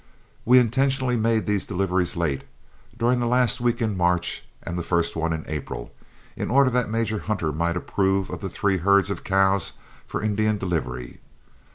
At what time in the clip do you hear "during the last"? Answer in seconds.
2.97-3.61